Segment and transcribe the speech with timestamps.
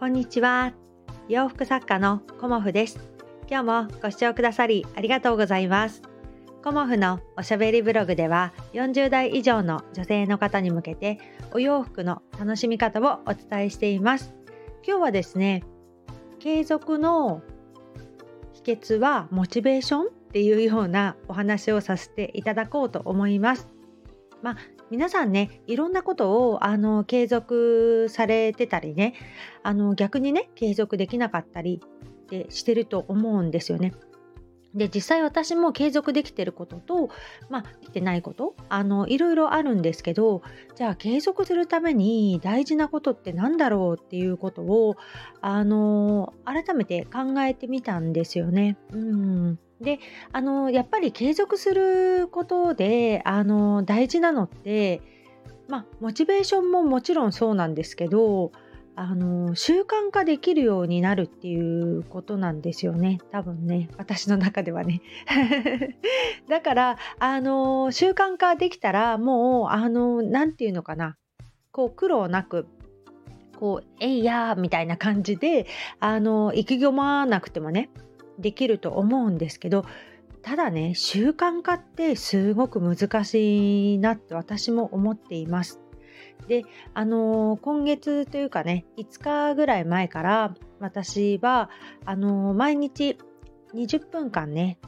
[0.00, 0.72] こんにちは。
[1.28, 2.98] 洋服作家のコモフです。
[3.50, 6.00] 今日もご視聴くださりありがとうございます。
[6.64, 11.18] コモフのおしゃべりブログでは40代以上の女性の方に向けて
[11.52, 14.32] お洋服の楽しみ方をお伝えしています。
[14.86, 15.64] 今日はですね
[16.38, 17.42] 継続の
[18.54, 23.68] 秘訣はモチベーションっていうようなお話をさせていただこうと思います。
[24.40, 24.56] まあ、
[24.90, 29.14] 皆さんねいろんなことをあの継続されてたりね
[29.62, 31.80] あの逆にね継続できなかったり
[32.28, 33.92] でしてると思うんですよね。
[34.74, 37.10] で実際私も継続できてることと
[37.48, 40.42] まあできてないことあのいろいろあるんですけど
[40.76, 44.96] じゃあ継続するために大事なことって何だろうっていうことを
[45.40, 48.78] あの改めて考えてみたんですよね。
[48.92, 49.98] うんで
[50.32, 55.00] あのやっぱり継続することであの大事なのって
[55.68, 58.52] まあモチベーションももちろんそうなんですけど
[58.96, 63.18] あの習慣化できるようになるっていうことなんですよね。
[63.30, 63.88] 多分ね。
[63.96, 65.00] 私の中ではね。
[66.50, 71.16] だからあの習慣化できたらもうあの何て言うのかな。
[71.72, 72.66] こう苦労なく
[73.58, 75.66] こう「えいやー」みたいな感じで
[76.00, 77.88] あの意気込まなくてもね。
[78.40, 79.84] できると思うんですけど
[80.42, 85.80] ただね習慣化ってすごく難しいなって私も思っています。
[86.48, 91.70] であのー、今月というかね5日ぐらい前から私は
[92.04, 93.18] あのー、毎日
[93.74, 94.78] 20分間ね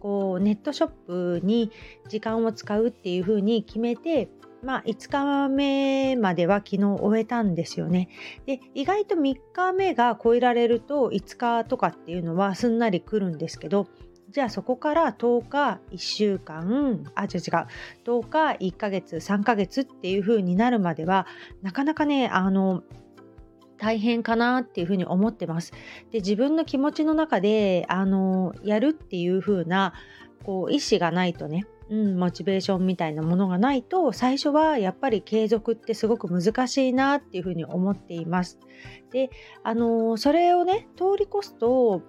[0.00, 1.70] こうネットショップに
[2.08, 4.28] 時間を使うっていう風に決めて
[4.64, 8.08] まあ、5日目までは昨日終えたんですよね。
[8.46, 13.86] で意外と3日目が超えられると5日とかっていうのはすんなり来るんですけど
[14.30, 17.40] じゃあそこから10日1週間あ違う違う
[18.04, 21.26] 10日1ヶ月3ヶ月っていう風になるまでは
[21.62, 22.82] なかなかねあの
[23.76, 25.72] 大変かなっていうふに思ってます。
[26.10, 29.92] で自分の気持ちの中であのやるっていう風な
[30.42, 38.58] こう意思がないとねうん、モチベーションみたいなものがないと最初はやっぱり継続ってすごく難しいなっていうふうに思っています。
[39.12, 39.30] で
[39.62, 42.02] あのそれをね通り越すと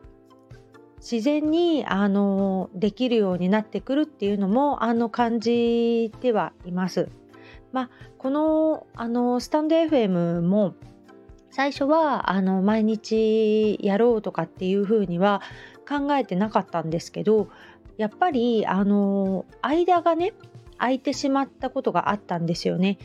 [0.97, 7.09] 自然にあのできるようになってくるっていうのもあの感じてはいます。
[7.71, 10.75] まあ、このあのスタンド FM も
[11.51, 15.41] 最初はあの毎日やろうとかっていうふうには
[15.85, 17.49] 考えてなかったんですけど
[17.97, 20.33] やっぱりあの間がね
[20.77, 22.97] 空いてしまったことがあったんですよね。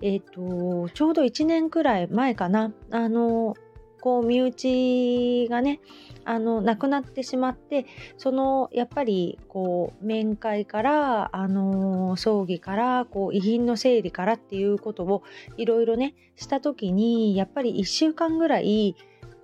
[0.00, 3.54] えっ、ー、とちょうど1年くらい前かなあの
[4.00, 5.80] こう身内がね
[6.24, 15.22] あの亡くなってしまってそのやっぱりこう面会からあの葬儀からこう遺品の整理からっていうことを
[15.56, 18.94] いろいろねした時にやっぱり1週間ぐらい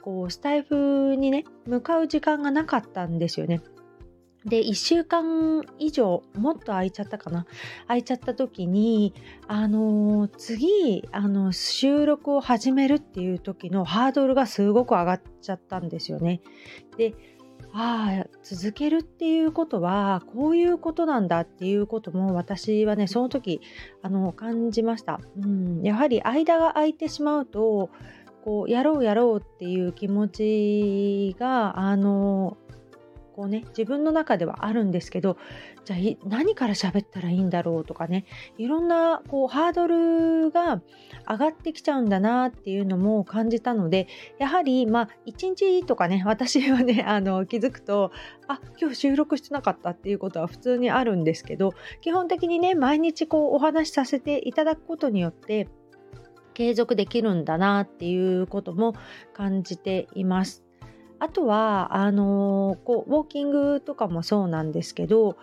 [0.05, 3.63] こうスタイフにね向かう時間がなかったんですよね。
[4.45, 7.47] で1週間以上もっと空いちゃったかな
[7.87, 9.15] 空いちゃった時に
[9.49, 16.43] あの、次あの収録を始めるっていう時のハードルがすごく上がっちゃったんですよね。
[16.99, 17.15] で
[17.73, 23.63] ああ続けるっていうことはこういうことなんだっていうことも私はねその時
[24.03, 27.89] あの感じました、うん、やはり間が空いてしまうと
[28.45, 32.59] こうやろうやろうっていう気持ちがあの
[33.35, 35.39] こうね自分の中ではあるんですけど
[35.87, 38.27] じゃあ何から喋ったらいいんだろうとかね
[38.59, 40.83] いろんなこうハードルが
[41.27, 48.13] 上がってきちゃうんだなっていうのも感じたのでやはりまあ1日とかね私はね あの気づくと
[48.47, 51.73] あ今日収録してなかったっていうことは普通にあるんですけど
[52.03, 55.69] 基本的にね毎日こうお話しさせていただくことによって
[56.55, 58.95] 継続できるんだなっていうことも
[59.33, 60.65] 感じています。
[61.19, 65.37] あとはあのこうウォーキングとかもそうなんですけど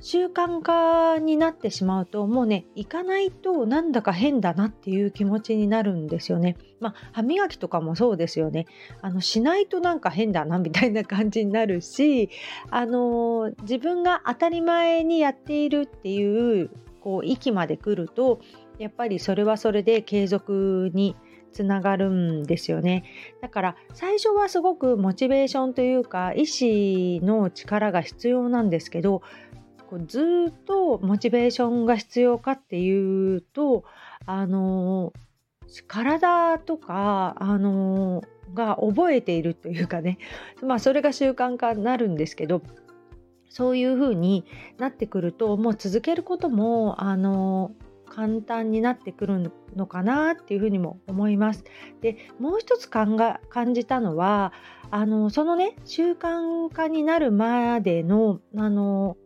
[0.00, 6.56] 習慣化になってしまうともうね行かないとなんだか変だなっていう気持ちになるんですよね。
[6.80, 8.66] まあ歯磨きとかもそうですよね。
[9.00, 12.28] あのしないとなんか変だなみたいな感じになるし
[12.70, 16.70] あの自分が当たり前にやっているっていう
[17.00, 18.40] こう域まで来ると
[18.78, 21.16] やっぱりそれはそれで継続に
[21.52, 23.04] つながるんですよね。
[23.40, 29.22] だから最初はすごくモチベーションというか意志の力が必要なんですけど
[29.88, 30.20] こうず
[30.50, 33.84] っとモチベーションが必要かっていうと
[34.26, 35.12] あの
[35.86, 38.22] 体とかあの
[38.54, 40.18] が覚えているというかね。
[40.62, 42.60] まあそれが習慣化になるんですけど
[43.48, 44.44] そういう風に
[44.76, 47.72] なってくるともう続けることもあの
[48.16, 51.64] 簡単になってくるのかなっていうふうにも思います。
[52.00, 54.54] でもう一つ感が感じたのは
[54.90, 59.18] あのそのね習慣化になるまでのあの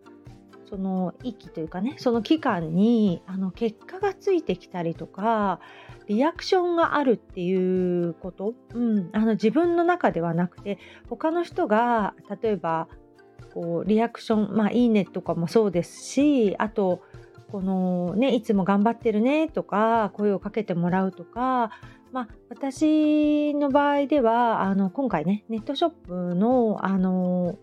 [0.69, 5.60] その息というかねその期間にあの結果がついてきたりとか
[6.08, 10.78] リアクションがあるっていうこと、うん、あの自分の中ではなくて
[11.08, 12.88] 他の人が例えば
[13.54, 17.02] こうリアクションまあいいねとかもそうですしあと
[17.50, 21.70] このねいつも頑張ってるねとか声をかけてもらうとか
[22.12, 27.56] まあ、私の場合ではあの今回ねネットショップのあの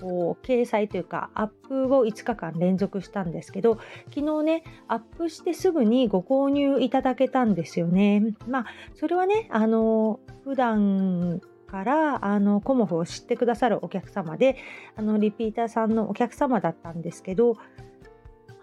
[0.00, 3.78] こう掲載というかアップを5日間連続したんですけど
[4.14, 8.22] 昨日ねアップしてすぐにご購入いただけたんですよね。
[8.46, 14.56] まあそれはねあの普段からあのコモフを知ってくださるお客様で
[14.96, 17.56] あのリピーターさんのお客様だったんですけど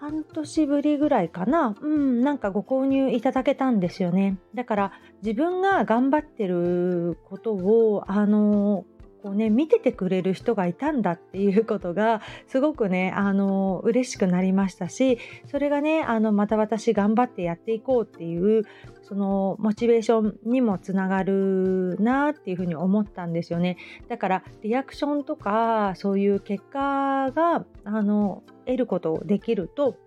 [0.05, 4.37] 半年ぶりぐらいかな、うん、なんかご購入いただけたんですよね。
[4.53, 4.91] だから
[5.23, 8.85] 自分が頑張ってることをあの
[9.25, 15.17] こうね見ててくれる人がいたんだっていうことがすごくねあの嬉しくなりましたし
[15.49, 18.65] それがねあのまた私頑張ってやっていこうっていう
[19.01, 23.77] そのモチベーションにもつながるなっていうふうに思ったんですよね
[24.09, 29.97] だからリアクションとかそういう結果があの得ることをできると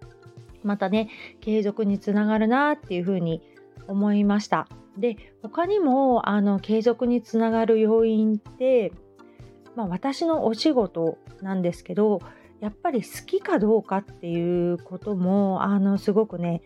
[0.63, 1.11] またね
[1.41, 3.43] 継続につながるなっていうふうに
[3.89, 4.69] 思いました。
[4.97, 8.93] で他にもあの継続につながる要因って
[9.79, 12.21] まあ、私のお仕事なんですけど
[12.59, 16.63] やっぱり好きかどうかっていうこともあのすごくね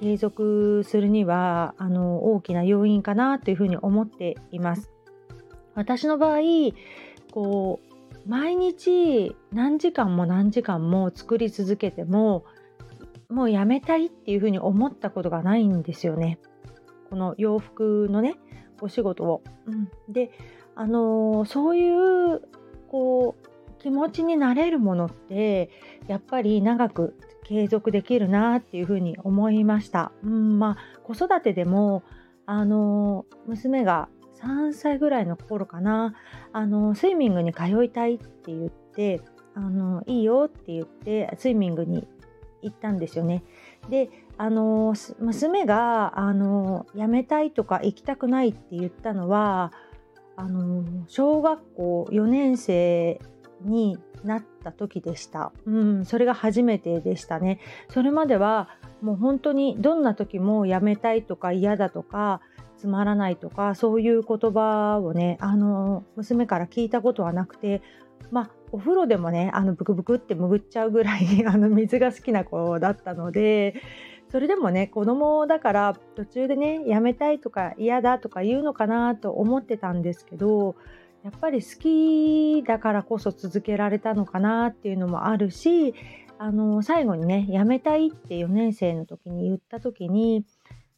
[0.00, 4.90] 継続するにはあの大きな要因かなというふうに思っています。
[5.74, 6.38] 私の場合
[7.30, 12.46] こう毎日何時間も何時間も作り続けても
[13.28, 16.38] もうやめたいっていうふうに思ったことがないんですよね。
[17.10, 18.36] この洋服のね
[18.80, 19.42] お仕事を。
[19.66, 20.30] うん、で
[20.76, 22.42] あのー、そういう
[22.88, 25.70] こう気持ちになれるものって
[26.06, 30.12] やっぱり長く継続できるなっていうふうに思いました。
[30.22, 32.02] うんまあ、子育てでも
[32.44, 34.08] あのー、娘が
[34.40, 36.14] 3歳ぐらいの頃かな
[36.52, 39.20] あのスイミングに通いたいって言って
[39.54, 42.06] あのいいよって言ってスイミングに
[42.62, 43.42] 行ったんですよね。
[43.88, 49.72] であの娘があの辞めたいとか行きたくないって言ったのは
[50.36, 53.20] あの小学校4年生
[53.62, 55.52] になった時でした。
[55.66, 57.60] うん、それが初めてでしたね。
[57.90, 58.68] それまでは
[59.00, 62.40] もう本当にどんな時もやめたいとか嫌だとか
[62.76, 67.82] つまらないとかそういう言葉をねあの娘から聞いたことはなくて
[68.30, 73.74] まあお風呂でもねあのブクブクって潜っちゃうぐらい あの水が好きな子だったので
[74.36, 80.76] それでもね子供だから途中でねやめたいとか嫌だとか言うのかなと思ってたんですけど
[81.24, 85.94] やっぱり好きだからこそ続けられたのかなっていうのもあるし
[86.36, 90.44] あの最後にねやめたいって4年生の時に言った時に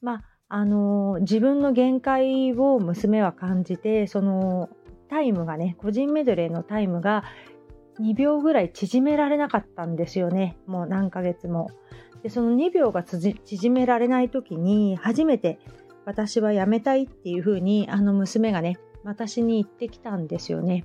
[0.02, 4.69] まああの自分の限界を娘は感じてその
[5.08, 7.23] タイムがね個人メドレーのタイムが
[8.00, 11.71] 2秒ぐらい縮められなかったんですよねもう何ヶ月も。
[12.23, 15.61] でその2秒が縮められない時に初めて
[16.05, 20.84] 私はやめたいっていうふうにあの娘がね私に言ってきたんですよね。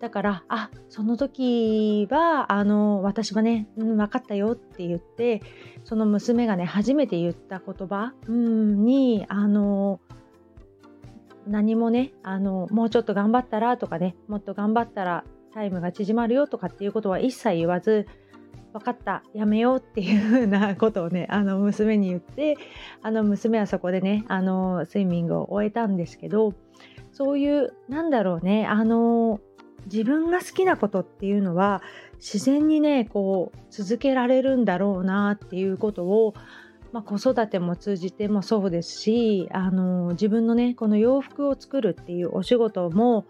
[0.00, 5.42] だからあその時はあの私はね、うん、分かったよって言って
[5.84, 10.00] その娘がね初めて言った言葉、うん、にあの
[11.46, 15.24] 何もねあのもうちょっと頑張ったらとかねもっと頑張ったら
[15.58, 18.06] タイムが縮まるよとかっていうことは一切言わず
[18.72, 22.56] 分かったやめようっていう風な ことをねあの娘に言って
[23.02, 26.54] あの娘はそこでねあのスイミングを終えたんですけど
[27.10, 29.40] そういうなんだろうねあの
[29.86, 31.82] 自分が好きなことっていうのは
[32.18, 36.34] 自然にねこう続けられるんだろうなっていうことを、
[36.92, 43.26] まあ、子育ても通じてもそうですしあの自分のねこの洋服を作るっていうお仕事も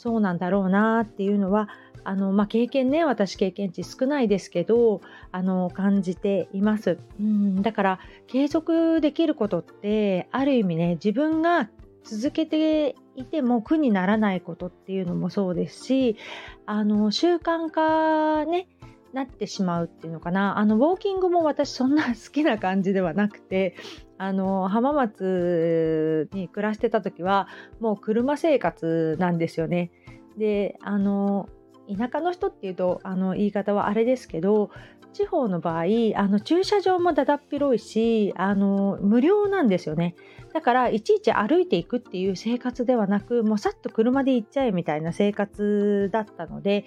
[0.00, 1.68] そうなんだろうなっていうのは
[2.04, 11.68] あの、まあ、経験ね私経験値少ないですけどあの感じています、うん、だから継続できることってある意味ね自分が
[12.02, 16.16] 続けていても苦にならないことっていうのもそうですし
[16.64, 18.68] あの習慣化ね
[19.12, 23.74] なってしまうっていうのかなあのウォーキングも私そんな好きな感じではなくて
[24.18, 27.48] あの浜松に暮らしてた時は
[27.80, 29.90] もう車生活なんですよね。
[30.36, 31.48] であの
[31.88, 34.70] 田舎の人っていうとあの言い方はあれですけど
[35.12, 35.84] 地方の場合
[36.16, 40.14] あの駐車場もだだっ広いしあの無料なんですよね
[40.52, 46.84] だからいちいち歩いていくっていう生活ではなくもうさっと車で行っちゃえみたいな生活だったので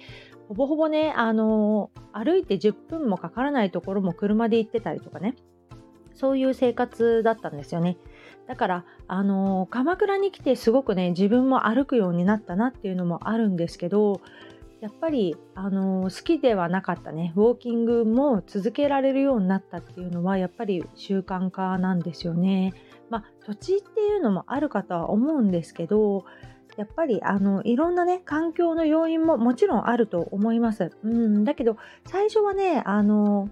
[0.48, 5.34] ほぼほぼねあの歩いて10分もかからないところも車で行ってたりとかね
[6.14, 7.96] そういう生活だったんですよね。
[8.46, 14.20] だからあの鎌倉に来てすごくね自分も歩くようになったなっていうのもあるんですけど
[14.84, 22.74] やっぱりあの好きではなかったねウォーキングも続けられるようになったっていうのはやっぱり習慣化なんですよね。
[23.08, 26.26] まあ、土地っていうのもあるかとは思うんですけど
[26.76, 30.90] やっぱりあのいろんなね環境の要因ももちろんあると思います。
[31.02, 33.48] うん、だけど最初はねあの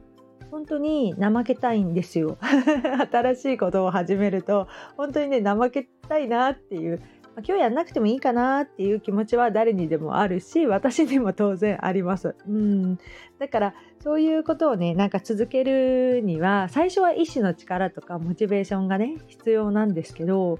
[0.50, 2.36] 本当に怠けたいんですよ
[3.10, 7.00] 新しいことを始めると本当にね怠けたいなっていう、
[7.34, 12.34] ま今日やんなくてもいいかなっていう気持ちは誰にでもあるし私にも当然あります。
[12.46, 12.98] うん
[13.38, 20.58] だからそういうことをねなんか続けるには最初は意志の力とかモチベーションがね必要なんですけど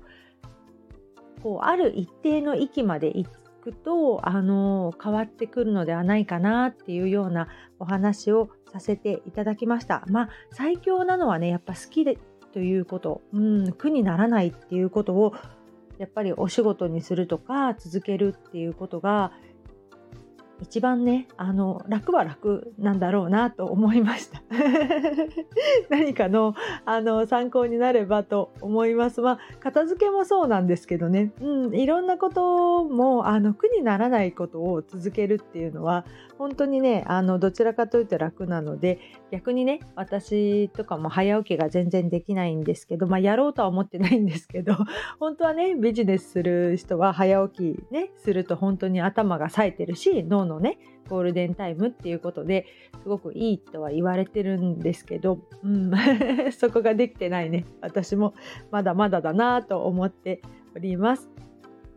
[1.42, 3.28] こうある一定の域まで行
[3.62, 7.48] くとあの変わってくるのではないかなっていうような
[7.78, 10.04] お話をさせていただきました。
[10.08, 12.18] まあ最強なのはねやっぱ好きで
[12.52, 15.34] ということ、うん、苦にならないっていうことを
[16.02, 19.30] やっぱりお仕事にするとか続けるっていうことが
[20.62, 24.42] 一番ねあの楽は楽なんだろうなと思いました。
[25.90, 26.54] 何かの
[26.85, 29.21] あの参考になればと思います。
[29.21, 36.04] まあ片付けもそうなんですけどね、うん、いろんなこともあの苦にならないことを続けるっていうのは
[36.38, 38.99] 本当にねあのどちらかというと楽なので
[39.31, 44.75] 逆にね私とかも早起きが全然できないんですけどまあやろうとは思ってないんですけど
[45.21, 50.78] 本当はねビジネスする人は早起きねすると本当に頭が冴えてるし脳ののね
[51.09, 52.66] ゴールデンタイムっていうことで
[53.02, 55.90] すごくいいとは言われてるんですけど、うん、
[56.52, 57.64] そこができてないね。
[57.80, 58.35] 私も
[58.71, 60.40] まだまだだなと思って
[60.76, 61.30] おります。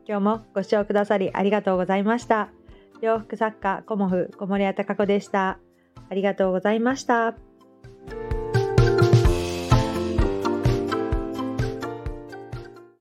[0.08, 2.50] 今日もご視聴くださりありがとうございました。
[3.02, 5.60] 洋服作家コモフ小森屋隆子でした。
[6.10, 7.36] ありがとうございました。